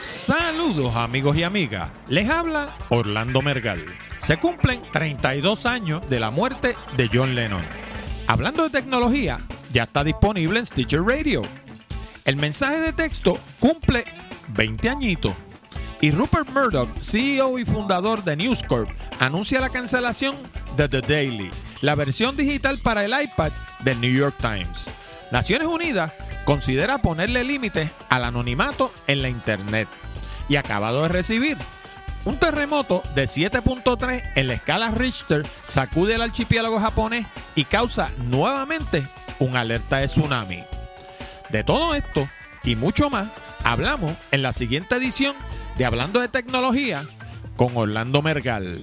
Saludos 0.00 0.96
amigos 0.96 1.36
y 1.36 1.42
amigas, 1.42 1.90
les 2.08 2.30
habla 2.30 2.74
Orlando 2.88 3.42
Mergal. 3.42 3.84
Se 4.18 4.38
cumplen 4.38 4.80
32 4.92 5.66
años 5.66 6.00
de 6.08 6.18
la 6.18 6.30
muerte 6.30 6.74
de 6.96 7.10
John 7.12 7.34
Lennon. 7.34 7.60
Hablando 8.26 8.62
de 8.62 8.70
tecnología, 8.70 9.40
ya 9.74 9.82
está 9.82 10.02
disponible 10.02 10.58
en 10.58 10.64
Stitcher 10.64 11.02
Radio. 11.02 11.42
El 12.24 12.36
mensaje 12.36 12.80
de 12.80 12.94
texto 12.94 13.38
cumple 13.58 14.06
20 14.48 14.88
añitos. 14.88 15.34
Y 16.00 16.12
Rupert 16.12 16.48
Murdoch, 16.48 16.88
CEO 17.02 17.58
y 17.58 17.66
fundador 17.66 18.24
de 18.24 18.36
News 18.36 18.62
Corp, 18.62 18.88
anuncia 19.18 19.60
la 19.60 19.68
cancelación 19.68 20.34
de 20.78 20.88
The 20.88 21.02
Daily, 21.02 21.50
la 21.82 21.94
versión 21.94 22.36
digital 22.36 22.78
para 22.78 23.04
el 23.04 23.12
iPad 23.12 23.52
del 23.80 24.00
New 24.00 24.14
York 24.14 24.36
Times. 24.40 24.86
Naciones 25.30 25.68
Unidas 25.68 26.10
considera 26.50 26.98
ponerle 26.98 27.44
límites 27.44 27.92
al 28.08 28.24
anonimato 28.24 28.92
en 29.06 29.22
la 29.22 29.28
Internet 29.28 29.86
y 30.48 30.56
acabado 30.56 31.02
de 31.02 31.08
recibir 31.08 31.56
un 32.24 32.40
terremoto 32.40 33.04
de 33.14 33.28
7.3 33.28 34.20
en 34.34 34.48
la 34.48 34.54
escala 34.54 34.90
Richter 34.90 35.46
sacude 35.62 36.16
el 36.16 36.22
archipiélago 36.22 36.80
japonés 36.80 37.24
y 37.54 37.66
causa 37.66 38.10
nuevamente 38.16 39.06
un 39.38 39.54
alerta 39.54 39.98
de 39.98 40.08
tsunami. 40.08 40.64
De 41.50 41.62
todo 41.62 41.94
esto 41.94 42.28
y 42.64 42.74
mucho 42.74 43.10
más 43.10 43.28
hablamos 43.62 44.16
en 44.32 44.42
la 44.42 44.52
siguiente 44.52 44.96
edición 44.96 45.36
de 45.78 45.84
Hablando 45.84 46.18
de 46.18 46.26
Tecnología 46.26 47.04
con 47.54 47.76
Orlando 47.76 48.22
Mergal. 48.22 48.82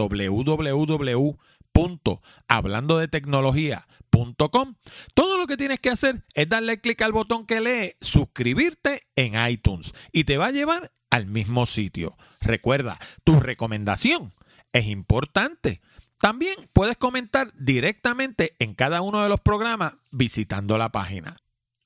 todo 5.14 5.36
lo 5.36 5.46
que 5.46 5.56
tienes 5.56 5.80
que 5.80 5.90
hacer 5.90 6.24
es 6.34 6.48
darle 6.48 6.80
clic 6.80 7.00
al 7.02 7.12
botón 7.12 7.46
que 7.46 7.60
lee 7.60 7.94
suscribirte 8.00 9.02
en 9.16 9.34
iTunes 9.48 9.94
y 10.12 10.24
te 10.24 10.38
va 10.38 10.46
a 10.46 10.52
llevar 10.52 10.92
al 11.10 11.26
mismo 11.26 11.66
sitio. 11.66 12.16
Recuerda, 12.40 12.98
tu 13.24 13.40
recomendación 13.40 14.34
es 14.72 14.86
importante. 14.86 15.80
También 16.18 16.56
puedes 16.72 16.96
comentar 16.96 17.52
directamente 17.54 18.56
en 18.58 18.74
cada 18.74 19.00
uno 19.02 19.22
de 19.22 19.28
los 19.28 19.40
programas 19.40 19.94
visitando 20.10 20.76
la 20.78 20.90
página. 20.90 21.36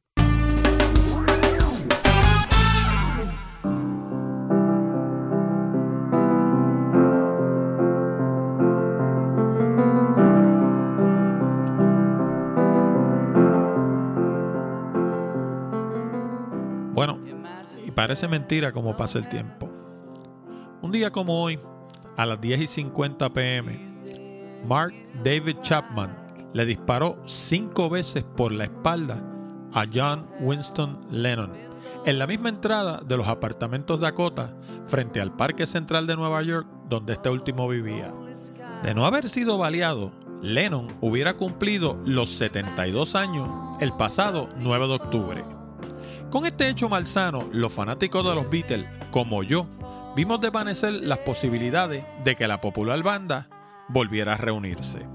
Bueno, 16.94 17.20
y 17.84 17.90
parece 17.92 18.28
mentira 18.28 18.72
cómo 18.72 18.96
pasa 18.96 19.18
el 19.18 19.28
tiempo. 19.28 19.68
Un 20.82 20.92
día 20.92 21.12
como 21.12 21.42
hoy, 21.42 21.60
a 22.16 22.26
las 22.26 22.40
10 22.40 22.62
y 22.62 22.68
50 22.68 23.34
pm, 23.34 23.91
Mark 24.66 24.94
David 25.24 25.58
Chapman 25.62 26.18
le 26.54 26.66
disparó 26.66 27.18
cinco 27.26 27.90
veces 27.90 28.24
por 28.24 28.52
la 28.52 28.66
espalda 28.66 29.24
a 29.74 29.86
John 29.92 30.28
Winston 30.42 31.00
Lennon 31.10 31.52
en 32.06 32.20
la 32.20 32.28
misma 32.28 32.50
entrada 32.50 33.02
de 33.06 33.18
los 33.18 33.28
apartamentos 33.28 34.00
Dakota 34.00 34.56
frente 34.88 35.22
al 35.22 35.36
Parque 35.36 35.66
Central 35.66 36.08
de 36.08 36.16
Nueva 36.16 36.42
York 36.42 36.68
donde 36.90 37.14
este 37.14 37.30
último 37.30 37.68
vivía. 37.68 38.14
De 38.84 38.94
no 38.94 39.06
haber 39.06 39.30
sido 39.30 39.58
baleado, 39.58 40.12
Lennon 40.42 40.88
hubiera 41.02 41.36
cumplido 41.36 42.02
los 42.06 42.32
72 42.32 43.16
años 43.16 43.48
el 43.80 43.94
pasado 43.94 44.50
9 44.58 44.88
de 44.88 44.94
octubre. 44.94 45.46
Con 46.32 46.46
este 46.46 46.70
hecho 46.70 46.90
malsano, 46.90 47.48
los 47.52 47.74
fanáticos 47.74 48.26
de 48.26 48.36
los 48.36 48.50
Beatles, 48.50 48.88
como 49.12 49.44
yo, 49.44 49.68
vimos 50.16 50.42
desvanecer 50.42 50.94
las 50.94 51.20
posibilidades 51.20 52.04
de 52.24 52.36
que 52.36 52.48
la 52.48 52.62
popular 52.62 53.04
banda 53.04 53.48
volviera 53.92 54.34
a 54.34 54.38
reunirse. 54.38 55.08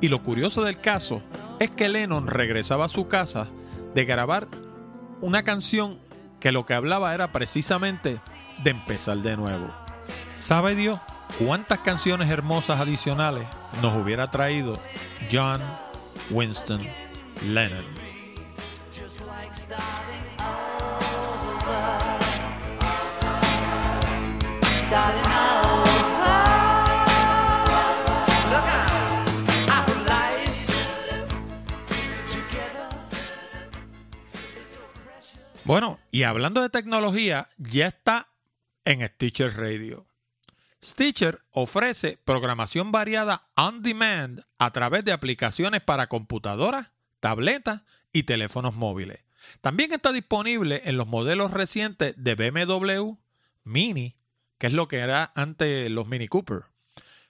Y 0.00 0.08
lo 0.08 0.22
curioso 0.22 0.62
del 0.62 0.80
caso 0.80 1.22
es 1.60 1.70
que 1.70 1.88
Lennon 1.88 2.26
regresaba 2.26 2.86
a 2.86 2.88
su 2.88 3.08
casa 3.08 3.48
de 3.94 4.04
grabar 4.04 4.48
una 5.20 5.42
canción 5.42 5.98
que 6.40 6.52
lo 6.52 6.66
que 6.66 6.74
hablaba 6.74 7.14
era 7.14 7.32
precisamente 7.32 8.18
de 8.62 8.70
empezar 8.70 9.18
de 9.18 9.36
nuevo. 9.36 9.72
¿Sabe 10.34 10.74
Dios 10.74 11.00
cuántas 11.38 11.78
canciones 11.80 12.30
hermosas 12.30 12.80
adicionales 12.80 13.46
nos 13.80 13.94
hubiera 13.96 14.26
traído 14.26 14.78
John 15.30 15.60
Winston 16.30 16.80
Lennon? 17.46 18.13
Bueno, 35.64 35.98
y 36.10 36.24
hablando 36.24 36.60
de 36.60 36.68
tecnología, 36.68 37.48
ya 37.56 37.86
está 37.86 38.28
en 38.84 39.06
Stitcher 39.06 39.56
Radio. 39.56 40.06
Stitcher 40.82 41.40
ofrece 41.52 42.18
programación 42.22 42.92
variada 42.92 43.40
on 43.56 43.82
demand 43.82 44.44
a 44.58 44.72
través 44.72 45.06
de 45.06 45.12
aplicaciones 45.12 45.80
para 45.80 46.08
computadoras, 46.08 46.92
tabletas 47.18 47.80
y 48.12 48.24
teléfonos 48.24 48.74
móviles. 48.74 49.24
También 49.62 49.92
está 49.92 50.12
disponible 50.12 50.82
en 50.84 50.98
los 50.98 51.06
modelos 51.06 51.50
recientes 51.50 52.14
de 52.18 52.34
BMW, 52.34 53.16
Mini, 53.62 54.16
que 54.58 54.66
es 54.66 54.74
lo 54.74 54.86
que 54.86 54.98
era 54.98 55.32
antes 55.34 55.90
los 55.90 56.06
Mini 56.06 56.28
Cooper, 56.28 56.64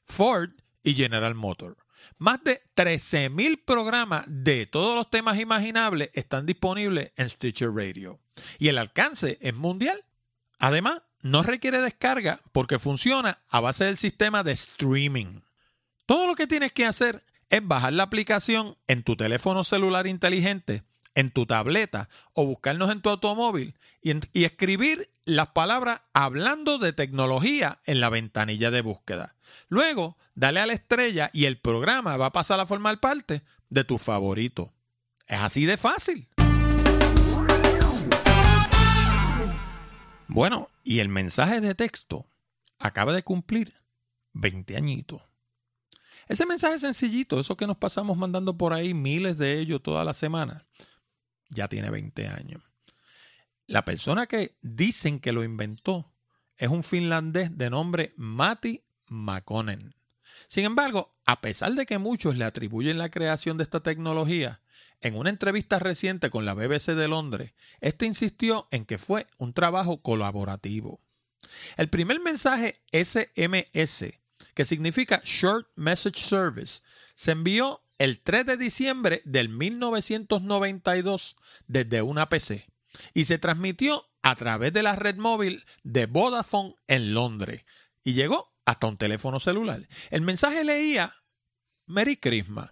Ford 0.06 0.50
y 0.82 0.94
General 0.94 1.36
Motors. 1.36 1.76
Más 2.18 2.42
de 2.42 2.60
13.000 2.74 3.64
programas 3.64 4.24
de 4.26 4.66
todos 4.66 4.96
los 4.96 5.08
temas 5.08 5.38
imaginables 5.38 6.10
están 6.14 6.46
disponibles 6.46 7.12
en 7.16 7.30
Stitcher 7.30 7.70
Radio. 7.70 8.18
Y 8.58 8.68
el 8.68 8.78
alcance 8.78 9.38
es 9.40 9.54
mundial. 9.54 10.04
Además, 10.58 11.02
no 11.20 11.42
requiere 11.42 11.80
descarga 11.80 12.40
porque 12.52 12.78
funciona 12.78 13.38
a 13.48 13.60
base 13.60 13.84
del 13.84 13.96
sistema 13.96 14.42
de 14.42 14.52
streaming. 14.52 15.40
Todo 16.06 16.26
lo 16.26 16.34
que 16.34 16.46
tienes 16.46 16.72
que 16.72 16.84
hacer 16.84 17.24
es 17.48 17.66
bajar 17.66 17.92
la 17.92 18.02
aplicación 18.02 18.76
en 18.86 19.02
tu 19.02 19.16
teléfono 19.16 19.64
celular 19.64 20.06
inteligente, 20.06 20.82
en 21.14 21.30
tu 21.30 21.46
tableta 21.46 22.08
o 22.32 22.44
buscarnos 22.44 22.90
en 22.90 23.00
tu 23.00 23.08
automóvil 23.08 23.74
y, 24.02 24.44
escribir 24.44 25.10
las 25.24 25.48
palabras 25.48 26.02
hablando 26.12 26.78
de 26.78 26.92
tecnología 26.92 27.78
en 27.86 28.00
la 28.00 28.10
ventanilla 28.10 28.70
de 28.70 28.82
búsqueda. 28.82 29.34
Luego, 29.68 30.18
dale 30.34 30.60
a 30.60 30.66
la 30.66 30.74
estrella 30.74 31.30
y 31.32 31.46
el 31.46 31.58
programa 31.58 32.16
va 32.18 32.26
a 32.26 32.32
pasar 32.32 32.60
a 32.60 32.66
formar 32.66 33.00
parte 33.00 33.42
de 33.70 33.84
tu 33.84 33.98
favorito. 33.98 34.70
Es 35.26 35.38
así 35.38 35.64
de 35.64 35.78
fácil. 35.78 36.28
Bueno, 40.34 40.66
y 40.82 40.98
el 40.98 41.08
mensaje 41.08 41.60
de 41.60 41.76
texto 41.76 42.26
acaba 42.80 43.12
de 43.12 43.22
cumplir 43.22 43.72
20 44.32 44.76
añitos. 44.76 45.22
Ese 46.26 46.44
mensaje 46.44 46.80
sencillito, 46.80 47.38
eso 47.38 47.56
que 47.56 47.68
nos 47.68 47.76
pasamos 47.76 48.16
mandando 48.16 48.58
por 48.58 48.72
ahí, 48.72 48.94
miles 48.94 49.38
de 49.38 49.60
ellos 49.60 49.80
toda 49.80 50.02
la 50.02 50.12
semana, 50.12 50.66
ya 51.50 51.68
tiene 51.68 51.88
20 51.88 52.26
años. 52.26 52.60
La 53.68 53.84
persona 53.84 54.26
que 54.26 54.58
dicen 54.60 55.20
que 55.20 55.30
lo 55.30 55.44
inventó 55.44 56.12
es 56.56 56.68
un 56.68 56.82
finlandés 56.82 57.56
de 57.56 57.70
nombre 57.70 58.12
Matti 58.16 58.82
Makonnen. 59.06 59.94
Sin 60.48 60.64
embargo, 60.64 61.12
a 61.26 61.42
pesar 61.42 61.74
de 61.74 61.86
que 61.86 61.98
muchos 61.98 62.36
le 62.36 62.44
atribuyen 62.44 62.98
la 62.98 63.08
creación 63.08 63.56
de 63.56 63.62
esta 63.62 63.84
tecnología, 63.84 64.60
en 65.04 65.16
una 65.16 65.30
entrevista 65.30 65.78
reciente 65.78 66.30
con 66.30 66.44
la 66.44 66.54
BBC 66.54 66.94
de 66.94 67.08
Londres, 67.08 67.52
este 67.80 68.06
insistió 68.06 68.66
en 68.70 68.86
que 68.86 68.98
fue 68.98 69.26
un 69.38 69.52
trabajo 69.52 70.00
colaborativo. 70.00 71.00
El 71.76 71.90
primer 71.90 72.20
mensaje 72.20 72.80
SMS, 72.90 74.14
que 74.54 74.64
significa 74.64 75.20
Short 75.24 75.68
Message 75.76 76.20
Service, 76.20 76.80
se 77.14 77.32
envió 77.32 77.80
el 77.98 78.20
3 78.20 78.46
de 78.46 78.56
diciembre 78.56 79.20
del 79.24 79.50
1992 79.50 81.36
desde 81.66 82.02
una 82.02 82.28
PC 82.28 82.66
y 83.12 83.24
se 83.24 83.38
transmitió 83.38 84.06
a 84.22 84.34
través 84.36 84.72
de 84.72 84.82
la 84.82 84.96
red 84.96 85.16
móvil 85.16 85.64
de 85.82 86.06
Vodafone 86.06 86.74
en 86.88 87.12
Londres 87.12 87.64
y 88.02 88.14
llegó 88.14 88.54
hasta 88.64 88.86
un 88.86 88.96
teléfono 88.96 89.38
celular. 89.38 89.86
El 90.10 90.22
mensaje 90.22 90.64
leía 90.64 91.14
Merry 91.86 92.16
Christmas. 92.16 92.70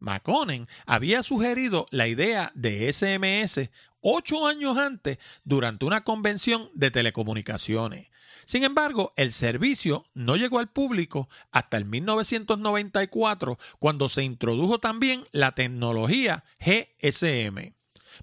McConnell 0.00 0.66
había 0.86 1.22
sugerido 1.22 1.86
la 1.90 2.08
idea 2.08 2.52
de 2.54 2.92
SMS 2.92 3.70
ocho 4.00 4.46
años 4.46 4.78
antes 4.78 5.18
durante 5.44 5.84
una 5.84 6.04
convención 6.04 6.70
de 6.74 6.90
telecomunicaciones. 6.90 8.08
Sin 8.44 8.62
embargo, 8.62 9.12
el 9.16 9.32
servicio 9.32 10.06
no 10.14 10.36
llegó 10.36 10.60
al 10.60 10.68
público 10.68 11.28
hasta 11.50 11.76
el 11.76 11.84
1994, 11.84 13.58
cuando 13.80 14.08
se 14.08 14.22
introdujo 14.22 14.78
también 14.78 15.26
la 15.32 15.56
tecnología 15.56 16.44
GSM. 16.60 17.74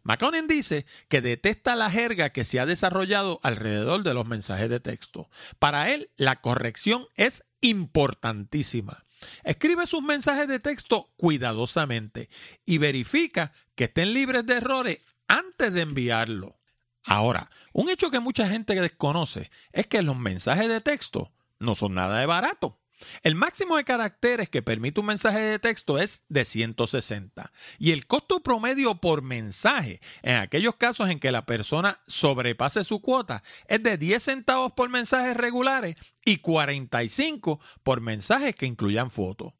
McConnell 0.03 0.47
dice 0.47 0.85
que 1.09 1.21
detesta 1.21 1.75
la 1.75 1.91
jerga 1.91 2.29
que 2.29 2.45
se 2.45 2.59
ha 2.61 2.65
desarrollado 2.65 3.41
alrededor 3.43 4.03
de 4.03 4.13
los 4.13 4.25
mensajes 4.25 4.69
de 4.69 4.79
texto. 4.79 5.29
Para 5.59 5.91
él, 5.91 6.09
la 6.15 6.39
corrección 6.39 7.05
es 7.15 7.43
importantísima. 7.59 9.03
Escribe 9.43 9.87
sus 9.87 10.01
mensajes 10.01 10.47
de 10.47 10.59
texto 10.59 11.11
cuidadosamente 11.17 12.29
y 12.65 12.77
verifica 12.77 13.53
que 13.75 13.85
estén 13.85 14.13
libres 14.13 14.45
de 14.45 14.55
errores 14.55 14.99
antes 15.27 15.73
de 15.73 15.81
enviarlo. 15.81 16.59
Ahora, 17.05 17.49
un 17.73 17.89
hecho 17.89 18.11
que 18.11 18.19
mucha 18.19 18.47
gente 18.47 18.79
desconoce 18.79 19.51
es 19.71 19.87
que 19.87 20.01
los 20.01 20.17
mensajes 20.17 20.69
de 20.69 20.81
texto 20.81 21.33
no 21.59 21.75
son 21.75 21.95
nada 21.95 22.19
de 22.19 22.25
barato. 22.25 22.79
El 23.21 23.35
máximo 23.35 23.77
de 23.77 23.83
caracteres 23.83 24.49
que 24.49 24.61
permite 24.61 24.99
un 24.99 25.07
mensaje 25.07 25.39
de 25.39 25.59
texto 25.59 25.97
es 25.97 26.23
de 26.29 26.45
160 26.45 27.51
y 27.79 27.91
el 27.91 28.07
costo 28.07 28.41
promedio 28.41 28.95
por 28.95 29.21
mensaje 29.21 30.01
en 30.21 30.37
aquellos 30.37 30.75
casos 30.75 31.09
en 31.09 31.19
que 31.19 31.31
la 31.31 31.45
persona 31.45 32.01
sobrepase 32.07 32.83
su 32.83 33.01
cuota 33.01 33.43
es 33.67 33.81
de 33.83 33.97
10 33.97 34.23
centavos 34.23 34.73
por 34.73 34.89
mensajes 34.89 35.35
regulares 35.35 35.95
y 36.25 36.37
45 36.37 37.59
por 37.83 38.01
mensajes 38.01 38.55
que 38.55 38.65
incluyan 38.65 39.11
fotos. 39.11 39.53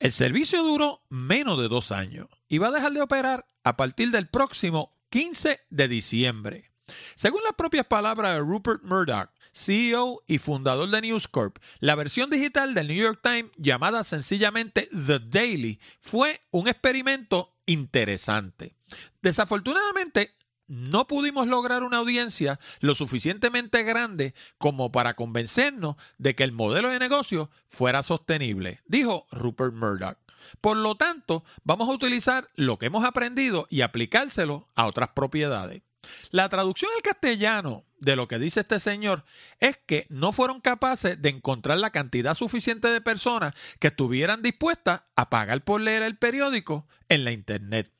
El 0.00 0.10
servicio 0.10 0.64
duró 0.64 1.00
menos 1.08 1.60
de 1.60 1.68
dos 1.68 1.92
años 1.92 2.26
y 2.48 2.58
va 2.58 2.68
a 2.68 2.72
dejar 2.72 2.90
de 2.92 3.00
operar 3.00 3.46
a 3.62 3.76
partir 3.76 4.10
del 4.10 4.26
próximo 4.26 4.90
15 5.10 5.60
de 5.70 5.86
diciembre. 5.86 6.72
Según 7.14 7.44
las 7.44 7.52
propias 7.52 7.86
palabras 7.86 8.34
de 8.34 8.40
Rupert 8.40 8.82
Murdoch, 8.82 9.30
CEO 9.52 10.24
y 10.26 10.38
fundador 10.38 10.90
de 10.90 11.00
News 11.00 11.28
Corp, 11.28 11.58
la 11.78 11.94
versión 11.94 12.28
digital 12.28 12.74
del 12.74 12.88
New 12.88 12.96
York 12.96 13.20
Times, 13.22 13.52
llamada 13.56 14.02
sencillamente 14.02 14.88
The 14.90 15.20
Daily, 15.20 15.78
fue 16.00 16.40
un 16.50 16.66
experimento 16.66 17.54
interesante. 17.66 18.74
Desafortunadamente, 19.22 20.34
no 20.66 21.06
pudimos 21.06 21.46
lograr 21.46 21.82
una 21.82 21.98
audiencia 21.98 22.58
lo 22.80 22.94
suficientemente 22.94 23.82
grande 23.82 24.34
como 24.58 24.92
para 24.92 25.14
convencernos 25.14 25.96
de 26.18 26.34
que 26.34 26.44
el 26.44 26.52
modelo 26.52 26.90
de 26.90 26.98
negocio 26.98 27.50
fuera 27.68 28.02
sostenible, 28.02 28.80
dijo 28.86 29.26
Rupert 29.30 29.74
Murdoch. 29.74 30.18
Por 30.60 30.76
lo 30.76 30.94
tanto, 30.94 31.44
vamos 31.62 31.88
a 31.88 31.92
utilizar 31.92 32.48
lo 32.54 32.78
que 32.78 32.86
hemos 32.86 33.04
aprendido 33.04 33.66
y 33.70 33.80
aplicárselo 33.80 34.66
a 34.74 34.86
otras 34.86 35.10
propiedades. 35.10 35.82
La 36.30 36.48
traducción 36.48 36.90
al 36.94 37.02
castellano 37.02 37.84
de 38.00 38.16
lo 38.16 38.28
que 38.28 38.38
dice 38.38 38.60
este 38.60 38.78
señor 38.78 39.24
es 39.60 39.78
que 39.86 40.06
no 40.10 40.32
fueron 40.32 40.60
capaces 40.60 41.20
de 41.20 41.30
encontrar 41.30 41.78
la 41.78 41.90
cantidad 41.90 42.34
suficiente 42.34 42.88
de 42.88 43.00
personas 43.00 43.54
que 43.80 43.88
estuvieran 43.88 44.42
dispuestas 44.42 45.02
a 45.16 45.30
pagar 45.30 45.64
por 45.64 45.80
leer 45.80 46.02
el 46.02 46.16
periódico 46.16 46.86
en 47.08 47.24
la 47.24 47.32
Internet. 47.32 47.90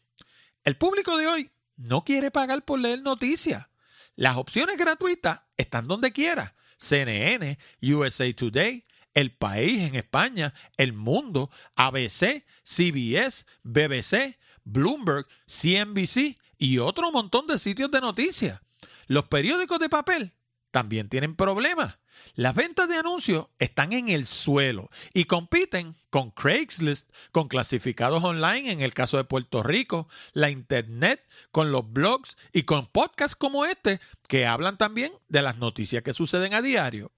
El 0.64 0.76
público 0.76 1.16
de 1.16 1.26
hoy 1.26 1.50
no 1.76 2.04
quiere 2.04 2.30
pagar 2.30 2.64
por 2.64 2.80
leer 2.80 3.02
noticias. 3.02 3.68
Las 4.16 4.36
opciones 4.36 4.76
gratuitas 4.76 5.42
están 5.56 5.86
donde 5.88 6.12
quiera. 6.12 6.54
CNN, 6.76 7.58
USA 7.82 8.32
Today, 8.34 8.84
El 9.14 9.32
País 9.32 9.82
en 9.82 9.94
España, 9.94 10.54
El 10.76 10.92
Mundo, 10.92 11.50
ABC, 11.76 12.44
CBS, 12.62 13.46
BBC, 13.62 14.38
Bloomberg, 14.64 15.26
CNBC 15.46 16.38
y 16.58 16.78
otro 16.78 17.10
montón 17.12 17.46
de 17.46 17.58
sitios 17.58 17.90
de 17.90 18.00
noticias. 18.00 18.60
Los 19.06 19.28
periódicos 19.28 19.78
de 19.78 19.88
papel 19.88 20.32
también 20.70 21.08
tienen 21.08 21.36
problemas. 21.36 21.98
Las 22.34 22.54
ventas 22.54 22.88
de 22.88 22.96
anuncios 22.96 23.46
están 23.58 23.92
en 23.92 24.08
el 24.08 24.26
suelo 24.26 24.88
y 25.12 25.24
compiten 25.24 25.96
con 26.10 26.30
Craigslist, 26.30 27.10
con 27.32 27.48
clasificados 27.48 28.22
online 28.24 28.70
en 28.70 28.80
el 28.80 28.94
caso 28.94 29.16
de 29.16 29.24
Puerto 29.24 29.62
Rico, 29.62 30.08
la 30.32 30.50
Internet, 30.50 31.24
con 31.50 31.72
los 31.72 31.92
blogs 31.92 32.36
y 32.52 32.62
con 32.64 32.86
podcasts 32.86 33.36
como 33.36 33.64
este 33.64 34.00
que 34.28 34.46
hablan 34.46 34.78
también 34.78 35.12
de 35.28 35.42
las 35.42 35.58
noticias 35.58 36.02
que 36.02 36.12
suceden 36.12 36.54
a 36.54 36.62
diario. 36.62 37.12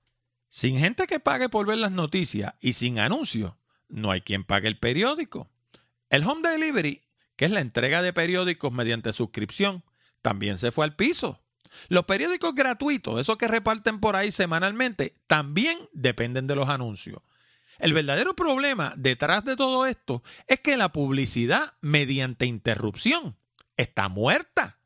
Sin 0.49 0.79
gente 0.79 1.07
que 1.07 1.21
pague 1.21 1.49
por 1.49 1.67
ver 1.67 1.79
las 1.79 1.93
noticias 1.93 2.55
y 2.61 2.75
sin 2.75 2.99
anuncios, 2.99 3.55
no 3.89 4.11
hay 4.11 4.21
quien 4.21 4.45
pague 4.45 4.69
el 4.69 4.79
periódico. 4.79 5.51
El 6.09 6.25
home 6.27 6.49
delivery, 6.49 7.03
que 7.37 7.45
es 7.45 7.51
la 7.51 7.61
entrega 7.61 8.03
de 8.03 8.13
periódicos 8.13 8.73
mediante 8.73 9.13
suscripción, 9.13 9.85
también 10.23 10.59
se 10.59 10.73
fue 10.73 10.85
al 10.85 10.97
piso. 10.97 11.41
Los 11.89 12.05
periódicos 12.05 12.55
gratuitos, 12.55 13.21
esos 13.21 13.37
que 13.37 13.49
reparten 13.49 14.01
por 14.01 14.17
ahí 14.17 14.33
semanalmente, 14.33 15.15
también 15.27 15.79
dependen 15.93 16.47
de 16.47 16.57
los 16.57 16.69
anuncios. 16.69 17.21
El 17.79 17.93
verdadero 17.93 18.35
problema 18.35 18.95
detrás 18.97 19.45
de 19.45 19.57
todo 19.57 19.87
esto 19.87 20.23
es 20.47 20.61
que 20.61 20.77
la 20.77 20.93
publicidad 20.93 21.75
mediante 21.81 22.47
interrupción 22.47 23.37
está 23.77 24.09
muerta. 24.09 24.79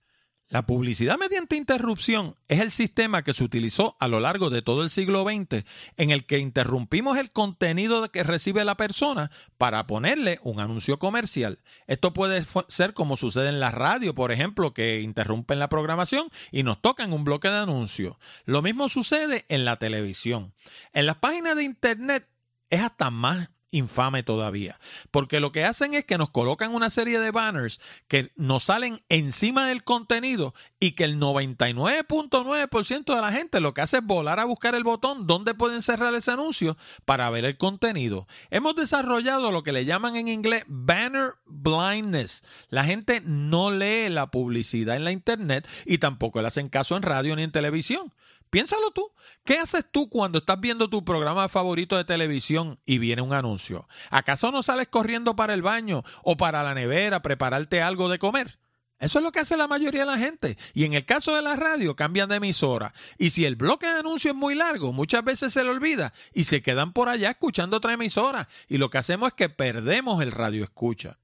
La 0.51 0.67
publicidad 0.67 1.17
mediante 1.17 1.55
interrupción 1.55 2.35
es 2.49 2.59
el 2.59 2.73
sistema 2.73 3.23
que 3.23 3.33
se 3.33 3.45
utilizó 3.45 3.97
a 4.01 4.09
lo 4.09 4.19
largo 4.19 4.51
de 4.51 4.63
todo 4.63 4.83
el 4.83 4.91
siglo 4.91 5.23
XX 5.23 5.65
en 5.97 6.11
el 6.11 6.27
que 6.27 6.39
interrumpimos 6.39 7.19
el 7.19 7.31
contenido 7.31 8.11
que 8.11 8.25
recibe 8.25 8.65
la 8.65 8.77
persona 8.77 9.31
para 9.59 9.87
ponerle 9.87 10.41
un 10.43 10.59
anuncio 10.59 10.99
comercial. 10.99 11.61
Esto 11.87 12.13
puede 12.13 12.45
ser 12.67 12.95
como 12.95 13.17
sucede 13.17 13.49
en 13.49 13.61
la 13.61 13.71
radio, 13.71 14.13
por 14.13 14.33
ejemplo, 14.33 14.75
que 14.75 15.03
interrumpen 15.03 15.61
la 15.61 15.69
programación 15.69 16.29
y 16.51 16.65
nos 16.65 16.83
tocan 16.83 17.13
un 17.13 17.23
bloque 17.23 17.49
de 17.49 17.59
anuncios. 17.59 18.17
Lo 18.45 18.61
mismo 18.61 18.89
sucede 18.89 19.45
en 19.49 19.65
la 19.65 19.77
televisión. 19.77 20.53
En 20.93 21.07
las 21.07 21.17
páginas 21.17 21.55
de 21.55 21.63
Internet 21.63 22.29
es 22.71 22.81
hasta 22.81 23.11
más 23.11 23.51
infame 23.71 24.23
todavía. 24.23 24.79
Porque 25.11 25.41
lo 25.41 25.53
que 25.53 25.65
hacen 25.65 25.95
es 25.95 26.05
que 26.05 26.19
nos 26.19 26.31
colocan 26.31 26.75
una 26.75 26.91
serie 26.91 27.19
de 27.21 27.31
banners 27.31 27.81
que 28.09 28.31
nos 28.37 28.65
salen 28.65 29.01
encima 29.09 29.67
del 29.67 29.85
contenido 29.85 30.55
y 30.79 30.93
que 30.93 31.05
el 31.05 31.19
99.9% 31.19 33.15
de 33.15 33.21
la 33.21 33.33
gente 33.33 33.61
lo 33.61 33.75
que 33.75 33.83
hace 33.83 33.99
es 33.99 34.05
volar 34.05 34.41
a 34.41 34.45
buscar 34.45 34.75
el 34.75 34.85
botón 34.85 35.27
donde 35.27 35.55
pueden 35.55 35.83
cerrar 35.83 36.15
ese 36.15 36.31
anuncio 36.31 36.77
para 37.05 37.31
ver 37.31 37.45
el 37.45 37.57
contenido. 37.57 38.27
Hemos 38.51 38.75
desarrollado 38.77 39.53
lo 39.53 39.63
que 39.63 39.73
le 39.73 39.85
llaman 39.85 40.17
en 40.17 40.29
inglés 40.29 40.65
banner 40.67 41.35
blindness. 41.47 42.43
La 42.69 42.85
gente 42.85 43.23
no 43.25 43.71
lee 43.71 44.09
la 44.09 44.31
publicidad 44.31 44.97
en 44.97 45.05
la 45.05 45.13
internet 45.13 45.67
y 45.87 45.99
tampoco 45.99 46.41
le 46.41 46.49
hacen 46.49 46.69
caso 46.69 46.97
en 46.97 47.03
radio 47.03 47.37
ni 47.37 47.43
en 47.43 47.53
televisión. 47.53 48.13
Piénsalo 48.51 48.91
tú. 48.91 49.13
¿Qué 49.45 49.59
haces 49.59 49.85
tú 49.91 50.09
cuando 50.09 50.39
estás 50.39 50.61
viendo 50.61 50.91
tu 50.91 51.05
programa 51.05 51.49
favorito 51.49 51.97
de 51.97 52.05
televisión 52.05 52.79
y 52.85 52.99
viene 52.99 53.23
un 53.23 53.33
anuncio? 53.33 53.87
¿Acaso 54.11 54.51
no 54.51 54.63
sales 54.63 54.89
corriendo 54.89 55.37
para 55.37 55.55
el 55.55 55.63
baño 55.63 56.03
o 56.23 56.37
para 56.37 56.63
la 56.63 56.75
nevera 56.75 57.17
a 57.17 57.23
prepararte 57.23 57.81
algo 57.81 58.09
de 58.09 58.19
comer? 58.19 58.59
Eso 58.99 59.19
es 59.19 59.25
lo 59.25 59.33
que 59.33 59.41
hace 59.41 59.57
la 59.57 59.67
mayoría 59.67 60.01
de 60.01 60.07
la 60.07 60.19
gente. 60.19 60.59
Y 60.75 60.85
en 60.85 60.93
el 60.93 61.07
caso 61.07 61.35
de 61.35 61.41
la 61.41 61.57
radio, 61.57 61.97
cambian 61.97 62.29
de 62.29 62.37
emisora. 62.37 62.93
Y 63.17 63.31
si 63.31 63.47
el 63.47 63.57
bloque 63.57 63.87
de 63.87 64.01
anuncios 64.01 64.35
es 64.35 64.39
muy 64.39 64.55
largo, 64.55 64.93
muchas 64.93 65.25
veces 65.25 65.55
se 65.55 65.65
le 65.65 65.71
olvida 65.71 66.13
y 66.35 66.45
se 66.45 66.61
quedan 66.61 66.93
por 66.93 67.09
allá 67.09 67.31
escuchando 67.31 67.79
otra 67.79 67.95
emisora. 67.95 68.49
Y 68.69 68.77
lo 68.77 68.91
que 68.91 68.99
hacemos 68.99 69.29
es 69.29 69.35
que 69.35 69.49
perdemos 69.49 70.23
el 70.23 70.33
radio 70.33 70.65
escucha. 70.65 71.19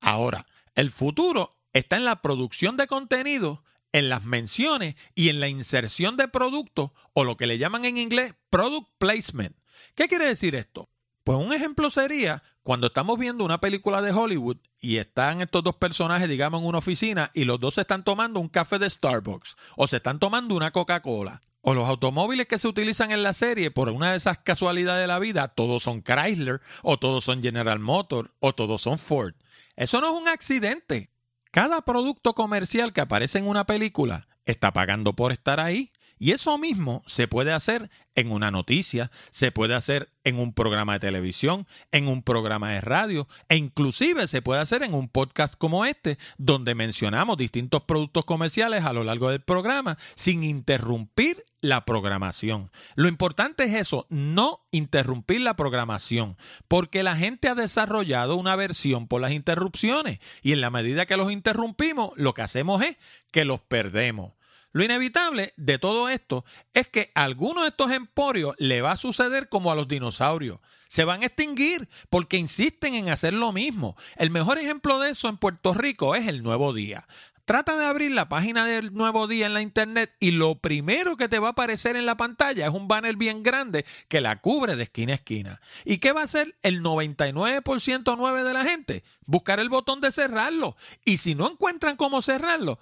Ahora, 0.00 0.46
el 0.76 0.92
futuro 0.92 1.50
está 1.72 1.96
en 1.96 2.04
la 2.04 2.22
producción 2.22 2.76
de 2.76 2.86
contenido 2.86 3.64
en 3.92 4.08
las 4.08 4.24
menciones 4.24 4.94
y 5.14 5.28
en 5.28 5.40
la 5.40 5.48
inserción 5.48 6.16
de 6.16 6.28
productos 6.28 6.90
o 7.12 7.24
lo 7.24 7.36
que 7.36 7.46
le 7.46 7.58
llaman 7.58 7.84
en 7.84 7.98
inglés 7.98 8.34
product 8.50 8.88
placement. 8.98 9.56
¿Qué 9.94 10.08
quiere 10.08 10.26
decir 10.26 10.54
esto? 10.54 10.88
Pues 11.24 11.38
un 11.38 11.52
ejemplo 11.52 11.90
sería 11.90 12.42
cuando 12.62 12.88
estamos 12.88 13.18
viendo 13.18 13.44
una 13.44 13.60
película 13.60 14.02
de 14.02 14.12
Hollywood 14.12 14.56
y 14.80 14.96
están 14.96 15.42
estos 15.42 15.62
dos 15.62 15.76
personajes, 15.76 16.28
digamos, 16.28 16.60
en 16.60 16.68
una 16.68 16.78
oficina 16.78 17.30
y 17.34 17.44
los 17.44 17.60
dos 17.60 17.74
se 17.74 17.82
están 17.82 18.04
tomando 18.04 18.40
un 18.40 18.48
café 18.48 18.78
de 18.78 18.88
Starbucks 18.88 19.56
o 19.76 19.86
se 19.86 19.96
están 19.96 20.18
tomando 20.18 20.54
una 20.54 20.70
Coca-Cola. 20.70 21.42
O 21.62 21.74
los 21.74 21.86
automóviles 21.88 22.46
que 22.46 22.58
se 22.58 22.68
utilizan 22.68 23.10
en 23.10 23.22
la 23.22 23.34
serie, 23.34 23.70
por 23.70 23.90
una 23.90 24.12
de 24.12 24.16
esas 24.16 24.38
casualidades 24.38 25.02
de 25.02 25.06
la 25.06 25.18
vida, 25.18 25.48
todos 25.48 25.82
son 25.82 26.02
Chrysler, 26.02 26.62
o 26.82 26.98
todos 26.98 27.24
son 27.24 27.42
General 27.42 27.78
Motors, 27.78 28.30
o 28.40 28.54
todos 28.54 28.80
son 28.80 28.98
Ford. 28.98 29.34
Eso 29.76 30.00
no 30.00 30.14
es 30.14 30.22
un 30.22 30.28
accidente. 30.28 31.10
Cada 31.50 31.82
producto 31.82 32.34
comercial 32.34 32.92
que 32.92 33.00
aparece 33.00 33.38
en 33.38 33.48
una 33.48 33.66
película 33.66 34.28
está 34.44 34.72
pagando 34.72 35.14
por 35.14 35.32
estar 35.32 35.58
ahí. 35.58 35.90
Y 36.22 36.32
eso 36.32 36.58
mismo 36.58 37.02
se 37.06 37.28
puede 37.28 37.50
hacer 37.50 37.88
en 38.14 38.30
una 38.30 38.50
noticia, 38.50 39.10
se 39.30 39.52
puede 39.52 39.74
hacer 39.74 40.12
en 40.22 40.38
un 40.38 40.52
programa 40.52 40.92
de 40.92 41.00
televisión, 41.00 41.66
en 41.92 42.08
un 42.08 42.22
programa 42.22 42.72
de 42.72 42.82
radio 42.82 43.26
e 43.48 43.56
inclusive 43.56 44.28
se 44.28 44.42
puede 44.42 44.60
hacer 44.60 44.82
en 44.82 44.92
un 44.92 45.08
podcast 45.08 45.54
como 45.56 45.86
este, 45.86 46.18
donde 46.36 46.74
mencionamos 46.74 47.38
distintos 47.38 47.84
productos 47.84 48.26
comerciales 48.26 48.84
a 48.84 48.92
lo 48.92 49.02
largo 49.02 49.30
del 49.30 49.40
programa 49.40 49.96
sin 50.14 50.42
interrumpir 50.42 51.42
la 51.62 51.86
programación. 51.86 52.70
Lo 52.96 53.08
importante 53.08 53.64
es 53.64 53.72
eso, 53.72 54.06
no 54.10 54.60
interrumpir 54.72 55.40
la 55.40 55.56
programación, 55.56 56.36
porque 56.68 57.02
la 57.02 57.16
gente 57.16 57.48
ha 57.48 57.54
desarrollado 57.54 58.36
una 58.36 58.56
versión 58.56 59.08
por 59.08 59.22
las 59.22 59.32
interrupciones 59.32 60.18
y 60.42 60.52
en 60.52 60.60
la 60.60 60.68
medida 60.68 61.06
que 61.06 61.16
los 61.16 61.32
interrumpimos, 61.32 62.10
lo 62.16 62.34
que 62.34 62.42
hacemos 62.42 62.82
es 62.82 62.98
que 63.32 63.46
los 63.46 63.60
perdemos. 63.60 64.32
Lo 64.72 64.84
inevitable 64.84 65.52
de 65.56 65.78
todo 65.78 66.08
esto 66.08 66.44
es 66.74 66.88
que 66.88 67.10
a 67.14 67.24
algunos 67.24 67.64
de 67.64 67.70
estos 67.70 67.90
emporios 67.90 68.54
le 68.58 68.82
va 68.82 68.92
a 68.92 68.96
suceder 68.96 69.48
como 69.48 69.72
a 69.72 69.74
los 69.74 69.88
dinosaurios. 69.88 70.58
Se 70.88 71.04
van 71.04 71.22
a 71.22 71.26
extinguir 71.26 71.88
porque 72.08 72.36
insisten 72.36 72.94
en 72.94 73.08
hacer 73.08 73.32
lo 73.32 73.52
mismo. 73.52 73.96
El 74.16 74.30
mejor 74.30 74.58
ejemplo 74.58 74.98
de 74.98 75.10
eso 75.10 75.28
en 75.28 75.36
Puerto 75.36 75.72
Rico 75.72 76.14
es 76.14 76.26
el 76.26 76.42
Nuevo 76.42 76.72
Día. 76.72 77.06
Trata 77.50 77.76
de 77.76 77.84
abrir 77.84 78.12
la 78.12 78.28
página 78.28 78.64
del 78.64 78.94
nuevo 78.94 79.26
día 79.26 79.46
en 79.46 79.54
la 79.54 79.60
internet 79.60 80.14
y 80.20 80.30
lo 80.30 80.60
primero 80.60 81.16
que 81.16 81.28
te 81.28 81.40
va 81.40 81.48
a 81.48 81.50
aparecer 81.50 81.96
en 81.96 82.06
la 82.06 82.16
pantalla 82.16 82.64
es 82.64 82.72
un 82.72 82.86
banner 82.86 83.16
bien 83.16 83.42
grande 83.42 83.84
que 84.06 84.20
la 84.20 84.40
cubre 84.40 84.76
de 84.76 84.84
esquina 84.84 85.14
a 85.14 85.16
esquina. 85.16 85.60
¿Y 85.84 85.98
qué 85.98 86.12
va 86.12 86.20
a 86.20 86.24
hacer 86.24 86.56
el 86.62 86.80
99% 86.80 88.14
9 88.16 88.44
de 88.44 88.54
la 88.54 88.64
gente? 88.64 89.02
Buscar 89.26 89.58
el 89.58 89.68
botón 89.68 90.00
de 90.00 90.12
cerrarlo. 90.12 90.76
Y 91.04 91.16
si 91.16 91.34
no 91.34 91.50
encuentran 91.50 91.96
cómo 91.96 92.22
cerrarlo, 92.22 92.78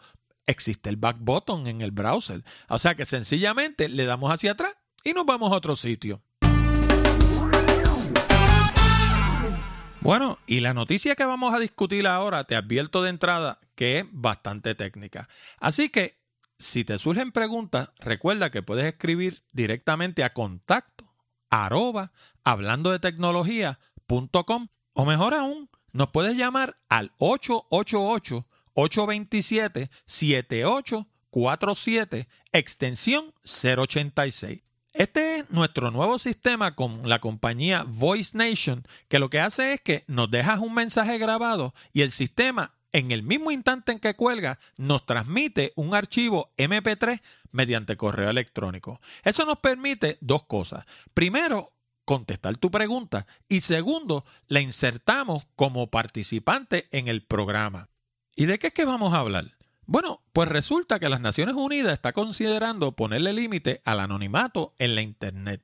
existe 0.49 0.91
el 0.91 0.97
back 0.97 1.19
button 1.21 1.69
en 1.69 1.83
el 1.83 1.93
browser. 1.93 2.43
O 2.69 2.79
sea 2.79 2.95
que 2.95 3.07
sencillamente 3.07 3.89
le 3.89 4.05
damos 4.05 4.33
hacia 4.33 4.53
atrás 4.53 4.75
y 5.05 5.13
nos 5.13 5.27
vamos 5.27 5.53
a 5.53 5.57
otro 5.57 5.77
sitio. 5.77 6.19
Bueno, 10.01 10.39
y 10.47 10.61
la 10.61 10.75
noticia 10.75 11.15
que 11.17 11.25
vamos 11.25 11.55
a 11.55 11.59
discutir 11.59 12.07
ahora, 12.07 12.45
te 12.45 12.57
advierto 12.57 13.03
de 13.03 13.11
entrada 13.11 13.61
que 13.75 13.99
es 13.99 14.07
bastante 14.11 14.75
técnica. 14.75 15.29
Así 15.61 15.91
que, 15.91 16.19
si 16.59 16.85
te 16.85 16.99
surgen 16.99 17.31
preguntas, 17.31 17.91
recuerda 17.99 18.51
que 18.51 18.63
puedes 18.63 18.87
escribir 18.87 19.45
directamente 19.53 20.25
a 20.25 20.33
contacto 20.33 21.13
arroba 21.51 22.13
hablando 22.45 22.91
de 22.91 22.99
tecnología.com 22.99 24.69
o 24.95 25.05
mejor 25.05 25.35
aún, 25.35 25.71
nos 25.93 26.09
puedes 26.09 26.37
llamar 26.37 26.77
al 26.89 27.13
888 27.19 28.47
827 28.81 29.91
7847 30.07 32.29
extensión 32.53 33.35
086. 33.43 34.63
Este 34.95 35.39
es 35.39 35.51
nuestro 35.51 35.91
nuevo 35.91 36.21
sistema 36.21 36.77
con 36.77 37.09
la 37.09 37.19
compañía 37.19 37.85
Voice 37.89 38.39
Nation, 38.39 38.87
que 39.09 39.19
lo 39.19 39.31
que 39.31 39.41
hace 39.41 39.73
es 39.75 39.81
que 39.81 40.05
nos 40.07 40.31
dejas 40.31 40.61
un 40.61 40.75
mensaje 40.75 41.19
grabado 41.19 41.75
y 41.93 42.03
el 42.03 42.13
sistema, 42.13 42.77
en 42.93 43.11
el 43.11 43.25
mismo 43.25 43.51
instante 43.51 43.91
en 43.91 43.99
que 43.99 44.15
cuelga, 44.15 44.61
nos 44.77 45.05
transmite 45.05 45.73
un 45.75 45.93
archivo 45.95 46.53
MP3 46.57 47.21
mediante 47.51 47.97
correo 47.97 48.31
electrónico. 48.31 49.01
Eso 49.25 49.45
nos 49.45 49.59
permite 49.59 50.19
dos 50.21 50.45
cosas. 50.45 50.85
Primero, 51.15 51.71
contestar 52.05 52.57
tu 52.57 52.71
pregunta 52.71 53.27
y 53.49 53.61
segundo, 53.61 54.25
la 54.47 54.61
insertamos 54.61 55.49
como 55.57 55.91
participante 55.91 56.87
en 56.93 57.09
el 57.09 57.25
programa. 57.25 57.89
¿Y 58.39 58.47
de 58.47 58.61
qué 58.61 58.69
es 58.69 58.73
que 58.73 58.85
vamos 58.85 59.15
a 59.15 59.19
hablar? 59.19 59.47
Bueno, 59.85 60.23
pues 60.33 60.49
resulta 60.49 61.01
que 61.01 61.09
las 61.09 61.21
Naciones 61.21 61.57
Unidas 61.57 61.93
está 61.93 62.13
considerando 62.13 62.93
ponerle 62.93 63.33
límite 63.33 63.83
al 63.85 63.99
anonimato 63.99 64.77
en 64.79 64.95
la 64.95 65.03
Internet. 65.03 65.61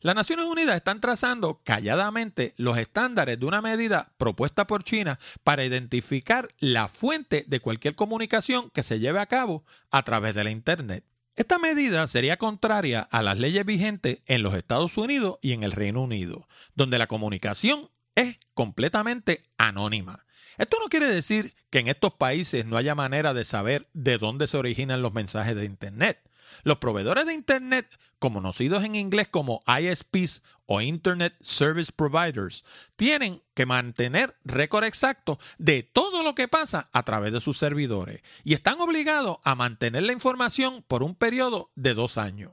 Las 0.00 0.16
Naciones 0.16 0.46
Unidas 0.46 0.74
están 0.74 1.00
trazando 1.00 1.60
calladamente 1.62 2.54
los 2.56 2.76
estándares 2.76 3.38
de 3.38 3.46
una 3.46 3.62
medida 3.62 4.10
propuesta 4.18 4.66
por 4.66 4.82
China 4.82 5.20
para 5.44 5.64
identificar 5.64 6.48
la 6.58 6.88
fuente 6.88 7.44
de 7.46 7.60
cualquier 7.60 7.94
comunicación 7.94 8.70
que 8.70 8.82
se 8.82 8.98
lleve 8.98 9.20
a 9.20 9.26
cabo 9.26 9.64
a 9.92 10.02
través 10.02 10.34
de 10.34 10.42
la 10.42 10.50
Internet. 10.50 11.04
Esta 11.36 11.60
medida 11.60 12.04
sería 12.08 12.36
contraria 12.36 13.02
a 13.12 13.22
las 13.22 13.38
leyes 13.38 13.64
vigentes 13.64 14.22
en 14.26 14.42
los 14.42 14.54
Estados 14.54 14.98
Unidos 14.98 15.38
y 15.40 15.52
en 15.52 15.62
el 15.62 15.70
Reino 15.70 16.02
Unido, 16.02 16.48
donde 16.74 16.98
la 16.98 17.06
comunicación 17.06 17.90
es 18.16 18.40
completamente 18.54 19.44
anónima. 19.56 20.24
Esto 20.58 20.78
no 20.80 20.88
quiere 20.88 21.06
decir 21.06 21.54
que 21.70 21.80
en 21.80 21.88
estos 21.88 22.14
países 22.14 22.64
no 22.64 22.76
haya 22.76 22.94
manera 22.94 23.34
de 23.34 23.44
saber 23.44 23.88
de 23.92 24.18
dónde 24.18 24.46
se 24.46 24.56
originan 24.56 25.02
los 25.02 25.12
mensajes 25.12 25.54
de 25.54 25.64
Internet. 25.64 26.20
Los 26.64 26.78
proveedores 26.78 27.26
de 27.26 27.34
Internet, 27.34 27.98
conocidos 28.18 28.84
en 28.84 28.94
inglés 28.94 29.28
como 29.28 29.60
ISPs 29.66 30.42
o 30.66 30.80
Internet 30.80 31.34
Service 31.40 31.92
Providers, 31.92 32.64
tienen 32.96 33.42
que 33.54 33.66
mantener 33.66 34.36
récord 34.44 34.84
exacto 34.84 35.38
de 35.58 35.82
todo 35.82 36.22
lo 36.22 36.34
que 36.34 36.48
pasa 36.48 36.88
a 36.92 37.02
través 37.04 37.32
de 37.32 37.40
sus 37.40 37.58
servidores 37.58 38.22
y 38.44 38.54
están 38.54 38.80
obligados 38.80 39.38
a 39.44 39.54
mantener 39.54 40.04
la 40.04 40.12
información 40.12 40.84
por 40.86 41.02
un 41.02 41.14
periodo 41.14 41.70
de 41.74 41.94
dos 41.94 42.18
años. 42.18 42.52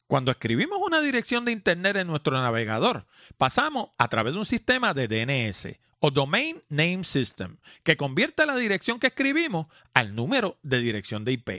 Cuando 0.07 0.31
escribimos 0.31 0.79
una 0.81 1.01
dirección 1.01 1.45
de 1.45 1.51
Internet 1.51 1.97
en 1.97 2.07
nuestro 2.07 2.41
navegador, 2.41 3.09
pasamos 3.37 3.89
a 3.99 4.07
través 4.09 4.35
de 4.35 4.39
un 4.39 4.47
sistema 4.47 4.95
de 4.95 5.09
DNS 5.09 5.77
o 6.01 6.11
Domain 6.11 6.63
Name 6.69 7.05
System, 7.05 7.57
que 7.83 7.97
convierte 7.97 8.47
la 8.47 8.57
dirección 8.57 8.99
que 8.99 9.09
escribimos 9.09 9.67
al 9.95 10.15
número 10.15 10.59
de 10.63 10.79
dirección 10.79 11.25
de 11.25 11.33
IP. 11.33 11.51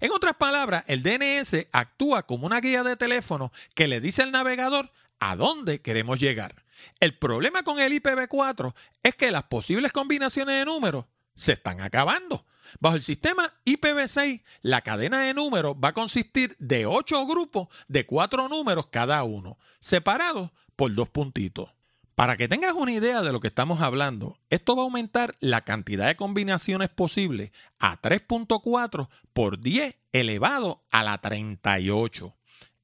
En 0.00 0.12
otras 0.12 0.34
palabras, 0.34 0.84
el 0.86 1.02
DNS 1.02 1.68
actúa 1.72 2.26
como 2.26 2.46
una 2.46 2.60
guía 2.60 2.82
de 2.82 2.96
teléfono 2.96 3.52
que 3.74 3.88
le 3.88 4.00
dice 4.00 4.22
al 4.22 4.32
navegador 4.32 4.90
a 5.20 5.36
dónde 5.36 5.80
queremos 5.80 6.18
llegar. 6.18 6.64
El 7.00 7.16
problema 7.16 7.62
con 7.62 7.78
el 7.78 7.92
IPv4 7.92 8.74
es 9.02 9.14
que 9.14 9.30
las 9.30 9.44
posibles 9.44 9.92
combinaciones 9.92 10.58
de 10.58 10.64
números 10.64 11.04
se 11.34 11.52
están 11.52 11.80
acabando. 11.80 12.44
Bajo 12.80 12.96
el 12.96 13.02
sistema 13.02 13.52
IPv6, 13.64 14.42
la 14.62 14.80
cadena 14.80 15.20
de 15.20 15.34
números 15.34 15.76
va 15.82 15.88
a 15.88 15.94
consistir 15.94 16.56
de 16.58 16.86
ocho 16.86 17.24
grupos 17.26 17.68
de 17.88 18.06
cuatro 18.06 18.48
números 18.48 18.86
cada 18.90 19.22
uno, 19.22 19.58
separados 19.80 20.50
por 20.76 20.94
dos 20.94 21.08
puntitos. 21.08 21.70
Para 22.14 22.36
que 22.36 22.46
tengas 22.46 22.74
una 22.74 22.92
idea 22.92 23.22
de 23.22 23.32
lo 23.32 23.40
que 23.40 23.48
estamos 23.48 23.80
hablando, 23.80 24.38
esto 24.48 24.76
va 24.76 24.82
a 24.82 24.84
aumentar 24.84 25.34
la 25.40 25.62
cantidad 25.62 26.06
de 26.06 26.14
combinaciones 26.14 26.88
posibles 26.88 27.50
a 27.80 28.00
3.4 28.00 29.08
por 29.32 29.58
10 29.58 29.98
elevado 30.12 30.84
a 30.92 31.02
la 31.02 31.18
38. 31.18 32.32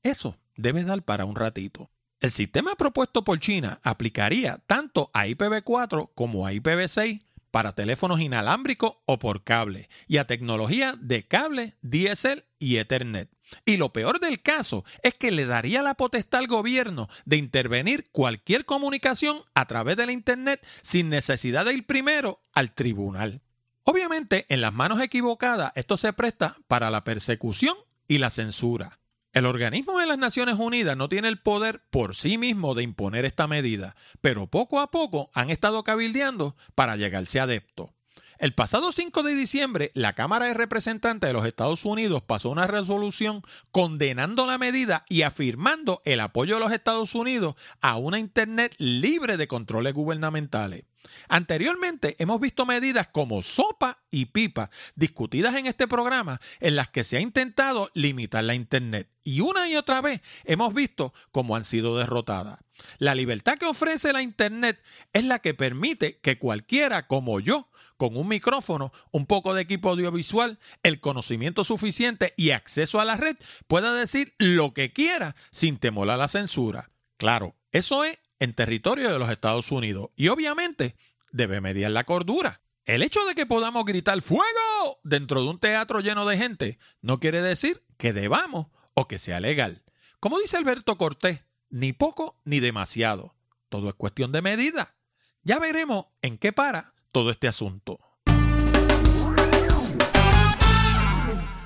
Eso 0.02 0.36
debe 0.56 0.82
dar 0.82 1.02
para 1.02 1.26
un 1.26 1.36
ratito. 1.36 1.90
El 2.18 2.32
sistema 2.32 2.74
propuesto 2.74 3.22
por 3.22 3.38
China 3.38 3.78
aplicaría 3.84 4.58
tanto 4.66 5.10
a 5.14 5.26
IPv4 5.28 6.10
como 6.14 6.44
a 6.44 6.52
IPv6 6.52 7.22
para 7.50 7.74
teléfonos 7.74 8.20
inalámbricos 8.20 8.94
o 9.06 9.18
por 9.18 9.44
cable 9.44 9.88
y 10.06 10.18
a 10.18 10.26
tecnología 10.26 10.94
de 11.00 11.26
cable, 11.26 11.76
DSL 11.82 12.44
y 12.58 12.76
Ethernet. 12.76 13.30
Y 13.64 13.76
lo 13.76 13.92
peor 13.92 14.20
del 14.20 14.40
caso 14.40 14.84
es 15.02 15.14
que 15.14 15.30
le 15.30 15.46
daría 15.46 15.82
la 15.82 15.94
potestad 15.94 16.40
al 16.40 16.46
gobierno 16.46 17.08
de 17.24 17.36
intervenir 17.36 18.08
cualquier 18.12 18.64
comunicación 18.64 19.42
a 19.54 19.66
través 19.66 19.96
de 19.96 20.06
la 20.06 20.12
Internet 20.12 20.64
sin 20.82 21.08
necesidad 21.10 21.64
de 21.64 21.74
ir 21.74 21.86
primero 21.86 22.40
al 22.54 22.72
tribunal. 22.72 23.42
Obviamente, 23.82 24.46
en 24.48 24.60
las 24.60 24.72
manos 24.72 25.00
equivocadas, 25.00 25.72
esto 25.74 25.96
se 25.96 26.12
presta 26.12 26.56
para 26.68 26.90
la 26.90 27.02
persecución 27.02 27.74
y 28.06 28.18
la 28.18 28.30
censura. 28.30 28.99
El 29.32 29.46
organismo 29.46 30.00
de 30.00 30.06
las 30.06 30.18
Naciones 30.18 30.56
Unidas 30.58 30.96
no 30.96 31.08
tiene 31.08 31.28
el 31.28 31.38
poder 31.38 31.84
por 31.90 32.16
sí 32.16 32.36
mismo 32.36 32.74
de 32.74 32.82
imponer 32.82 33.24
esta 33.24 33.46
medida, 33.46 33.94
pero 34.20 34.48
poco 34.48 34.80
a 34.80 34.90
poco 34.90 35.30
han 35.34 35.50
estado 35.50 35.84
cabildeando 35.84 36.56
para 36.74 36.96
llegarse 36.96 37.38
adepto. 37.38 37.94
El 38.40 38.54
pasado 38.54 38.90
5 38.90 39.22
de 39.22 39.36
diciembre, 39.36 39.92
la 39.94 40.14
Cámara 40.14 40.46
de 40.46 40.54
Representantes 40.54 41.28
de 41.28 41.34
los 41.34 41.44
Estados 41.44 41.84
Unidos 41.84 42.22
pasó 42.22 42.50
una 42.50 42.66
resolución 42.66 43.42
condenando 43.70 44.46
la 44.46 44.58
medida 44.58 45.04
y 45.08 45.22
afirmando 45.22 46.02
el 46.04 46.18
apoyo 46.18 46.54
de 46.54 46.60
los 46.60 46.72
Estados 46.72 47.14
Unidos 47.14 47.54
a 47.80 47.98
una 47.98 48.18
Internet 48.18 48.74
libre 48.78 49.36
de 49.36 49.46
controles 49.46 49.94
gubernamentales. 49.94 50.89
Anteriormente 51.28 52.16
hemos 52.18 52.40
visto 52.40 52.66
medidas 52.66 53.08
como 53.08 53.42
sopa 53.42 54.02
y 54.10 54.26
pipa 54.26 54.70
discutidas 54.94 55.54
en 55.54 55.66
este 55.66 55.88
programa 55.88 56.40
en 56.60 56.76
las 56.76 56.88
que 56.88 57.04
se 57.04 57.16
ha 57.16 57.20
intentado 57.20 57.90
limitar 57.94 58.44
la 58.44 58.54
Internet 58.54 59.08
y 59.22 59.40
una 59.40 59.68
y 59.68 59.76
otra 59.76 60.00
vez 60.00 60.20
hemos 60.44 60.74
visto 60.74 61.12
cómo 61.30 61.56
han 61.56 61.64
sido 61.64 61.96
derrotadas. 61.96 62.58
La 62.98 63.14
libertad 63.14 63.56
que 63.56 63.66
ofrece 63.66 64.12
la 64.12 64.22
Internet 64.22 64.82
es 65.12 65.24
la 65.24 65.38
que 65.38 65.54
permite 65.54 66.18
que 66.18 66.38
cualquiera 66.38 67.06
como 67.06 67.40
yo, 67.40 67.68
con 67.96 68.16
un 68.16 68.28
micrófono, 68.28 68.92
un 69.10 69.26
poco 69.26 69.52
de 69.54 69.62
equipo 69.62 69.90
audiovisual, 69.90 70.58
el 70.82 71.00
conocimiento 71.00 71.64
suficiente 71.64 72.32
y 72.36 72.50
acceso 72.50 72.98
a 72.98 73.04
la 73.04 73.16
red, 73.16 73.36
pueda 73.66 73.94
decir 73.94 74.34
lo 74.38 74.72
que 74.72 74.92
quiera 74.92 75.36
sin 75.50 75.76
temor 75.76 76.08
a 76.08 76.16
la 76.16 76.28
censura. 76.28 76.90
Claro, 77.18 77.54
eso 77.72 78.04
es 78.04 78.18
en 78.40 78.54
territorio 78.54 79.12
de 79.12 79.18
los 79.18 79.30
Estados 79.30 79.70
Unidos 79.70 80.10
y 80.16 80.28
obviamente 80.28 80.96
debe 81.30 81.60
mediar 81.60 81.92
la 81.92 82.04
cordura. 82.04 82.58
El 82.86 83.02
hecho 83.02 83.24
de 83.26 83.34
que 83.36 83.46
podamos 83.46 83.84
gritar 83.84 84.20
fuego 84.22 84.98
dentro 85.04 85.42
de 85.42 85.48
un 85.48 85.60
teatro 85.60 86.00
lleno 86.00 86.26
de 86.26 86.38
gente 86.38 86.78
no 87.02 87.20
quiere 87.20 87.40
decir 87.42 87.84
que 87.98 88.12
debamos 88.12 88.66
o 88.94 89.06
que 89.06 89.18
sea 89.18 89.38
legal. 89.38 89.82
Como 90.18 90.40
dice 90.40 90.56
Alberto 90.56 90.96
Cortés, 90.98 91.44
ni 91.68 91.92
poco 91.92 92.40
ni 92.44 92.58
demasiado. 92.58 93.32
Todo 93.68 93.88
es 93.88 93.94
cuestión 93.94 94.32
de 94.32 94.42
medida. 94.42 94.96
Ya 95.42 95.58
veremos 95.58 96.06
en 96.22 96.36
qué 96.36 96.52
para 96.52 96.94
todo 97.12 97.30
este 97.30 97.46
asunto. 97.46 97.98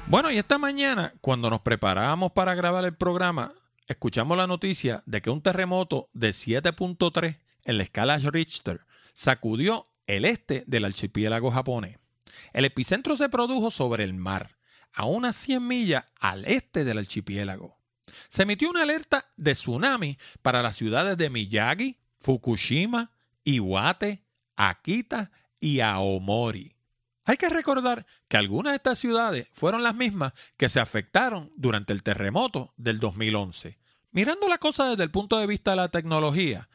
Bueno, 0.07 0.31
y 0.31 0.39
esta 0.39 0.59
mañana, 0.59 1.15
cuando 1.21 1.49
nos 1.49 1.61
preparábamos 1.61 2.33
para 2.33 2.55
grabar 2.55 2.85
el 2.85 2.95
programa, 2.95 3.53
escuchamos 3.87 4.37
la 4.37 4.47
noticia 4.47 5.03
de 5.07 5.23
que 5.23 5.31
un 5.31 5.43
terremoto 5.43 6.09
de 6.13 6.31
7.3 6.31 7.39
en 7.65 7.79
la 7.79 7.83
escala 7.83 8.19
Richter 8.19 8.81
sacudió 9.13 9.85
el 10.07 10.25
este 10.25 10.65
del 10.67 10.85
archipiélago 10.85 11.51
japonés. 11.51 11.99
El 12.53 12.65
epicentro 12.65 13.17
se 13.17 13.29
produjo 13.29 13.71
sobre 13.71 14.05
el 14.05 14.15
mar, 14.15 14.57
a 14.93 15.07
unas 15.07 15.37
100 15.37 15.67
millas 15.67 16.05
al 16.21 16.45
este 16.45 16.85
del 16.85 16.99
archipiélago. 16.99 17.77
Se 18.29 18.43
emitió 18.43 18.71
una 18.71 18.83
alerta 18.83 19.27
de 19.37 19.53
tsunami 19.53 20.19
para 20.43 20.63
las 20.63 20.77
ciudades 20.77 21.17
de 21.17 21.31
Miyagi, 21.31 21.99
Fukushima, 22.19 23.11
Iwate, 23.45 24.25
Akita 24.57 25.31
y 25.59 25.81
Aomori. 25.81 26.74
Hay 27.25 27.37
que 27.37 27.49
recordar 27.49 28.07
que 28.29 28.37
algunas 28.37 28.73
de 28.73 28.77
estas 28.77 28.99
ciudades 28.99 29.49
fueron 29.53 29.83
las 29.83 29.95
mismas 29.95 30.35
que 30.57 30.69
se 30.69 30.81
afectaron 30.81 31.51
durante 31.57 31.93
el 31.93 32.03
terremoto 32.03 32.75
del 32.77 33.01
2011. 33.01 33.79
Mirando 34.11 34.49
la 34.49 34.59
cosa 34.59 34.91
desde 34.91 35.05
el 35.05 35.11
punto 35.11 35.39
de 35.39 35.47
vista 35.47 35.71
de 35.71 35.79
la 35.79 35.89
tecnología, 35.89 36.69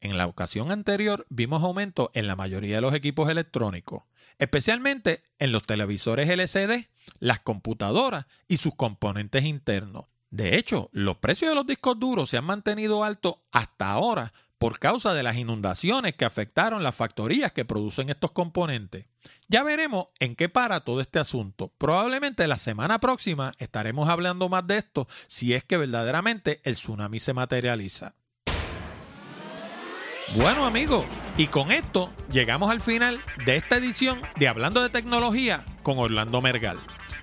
en 0.00 0.16
la 0.18 0.26
ocasión 0.26 0.72
anterior 0.72 1.26
vimos 1.28 1.62
aumento 1.62 2.10
en 2.14 2.26
la 2.26 2.36
mayoría 2.36 2.76
de 2.76 2.80
los 2.80 2.94
equipos 2.94 3.28
electrónicos, 3.28 4.04
especialmente 4.38 5.22
en 5.38 5.52
los 5.52 5.64
televisores 5.64 6.28
LCD, 6.28 6.88
las 7.20 7.40
computadoras 7.40 8.26
y 8.48 8.56
sus 8.56 8.74
componentes 8.74 9.44
internos. 9.44 10.06
De 10.30 10.56
hecho, 10.56 10.88
los 10.92 11.18
precios 11.18 11.50
de 11.50 11.54
los 11.54 11.66
discos 11.66 12.00
duros 12.00 12.30
se 12.30 12.38
han 12.38 12.46
mantenido 12.46 13.04
altos 13.04 13.36
hasta 13.52 13.90
ahora 13.90 14.32
por 14.62 14.78
causa 14.78 15.12
de 15.12 15.24
las 15.24 15.34
inundaciones 15.34 16.14
que 16.14 16.24
afectaron 16.24 16.84
las 16.84 16.94
factorías 16.94 17.50
que 17.50 17.64
producen 17.64 18.10
estos 18.10 18.30
componentes. 18.30 19.06
Ya 19.48 19.64
veremos 19.64 20.06
en 20.20 20.36
qué 20.36 20.48
para 20.48 20.78
todo 20.78 21.00
este 21.00 21.18
asunto. 21.18 21.72
Probablemente 21.78 22.46
la 22.46 22.58
semana 22.58 23.00
próxima 23.00 23.54
estaremos 23.58 24.08
hablando 24.08 24.48
más 24.48 24.64
de 24.68 24.78
esto 24.78 25.08
si 25.26 25.52
es 25.52 25.64
que 25.64 25.78
verdaderamente 25.78 26.60
el 26.62 26.74
tsunami 26.74 27.18
se 27.18 27.32
materializa. 27.32 28.14
Bueno 30.36 30.64
amigos, 30.64 31.06
y 31.36 31.48
con 31.48 31.72
esto 31.72 32.12
llegamos 32.30 32.70
al 32.70 32.80
final 32.80 33.18
de 33.44 33.56
esta 33.56 33.78
edición 33.78 34.22
de 34.36 34.46
Hablando 34.46 34.80
de 34.80 34.90
Tecnología 34.90 35.64
con 35.82 35.98
Orlando 35.98 36.40
Mergal. 36.40 36.78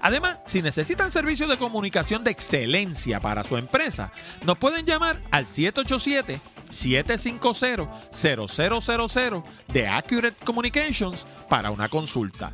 Además, 0.00 0.38
si 0.46 0.62
necesitan 0.62 1.10
servicios 1.10 1.50
de 1.50 1.58
comunicación 1.58 2.22
de 2.22 2.30
excelencia 2.30 3.18
para 3.18 3.42
su 3.42 3.56
empresa, 3.56 4.12
nos 4.44 4.56
pueden 4.58 4.86
llamar 4.86 5.20
al 5.32 5.48
787-750-0000 6.70 9.44
de 9.68 9.88
Accurate 9.88 10.44
Communications 10.44 11.26
para 11.48 11.70
una 11.70 11.88
consulta. 11.88 12.52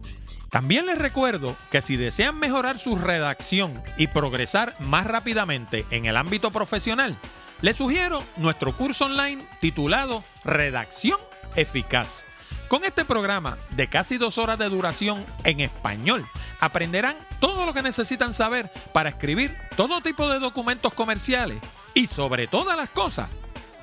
También 0.51 0.87
les 0.87 0.99
recuerdo 0.99 1.57
que 1.71 1.83
si 1.83 1.97
desean 1.97 2.39
mejorar 2.39 2.79
su 2.79 2.97
redacción 2.97 3.83
y 3.97 4.07
progresar 4.07 4.77
más 4.79 5.07
rápidamente 5.07 5.85
en 5.91 6.05
el 6.05 6.17
ámbito 6.17 6.51
profesional, 6.51 7.19
les 7.61 7.77
sugiero 7.77 8.23
nuestro 8.37 8.77
curso 8.77 9.07
online 9.07 9.45
titulado 9.61 10.23
Redacción 10.45 11.19
Eficaz 11.57 12.25
con 12.69 12.85
este 12.85 13.05
programa 13.05 13.59
de 13.71 13.89
casi 13.89 14.19
dos 14.19 14.39
horas 14.39 14.59
de 14.59 14.69
duración 14.69 15.25
en 15.45 15.61
español, 15.61 16.27
aprenderán 16.61 17.17
todo 17.39 17.67
lo 17.67 17.75
que 17.75 17.83
necesitan 17.83 18.35
saber 18.35 18.71
para 18.93 19.11
escribir 19.11 19.57
todo 19.77 20.01
tipo 20.01 20.29
de 20.29 20.39
documentos 20.39 20.93
comerciales 20.93 21.61
y 21.95 22.07
sobre 22.07 22.47
todas 22.47 22.77
las 22.77 22.91
cosas, 22.91 23.29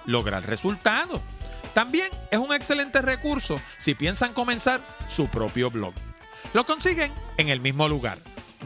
lograr 0.05 0.47
resultados. 0.47 1.19
También 1.73 2.07
es 2.31 2.39
un 2.39 2.53
excelente 2.53 3.01
recurso 3.01 3.59
si 3.77 3.95
piensan 3.95 4.33
comenzar 4.33 4.81
su 5.09 5.27
propio 5.27 5.69
blog. 5.71 5.93
Lo 6.53 6.65
consiguen 6.65 7.13
en 7.37 7.47
el 7.49 7.61
mismo 7.61 7.87
lugar, 7.87 8.17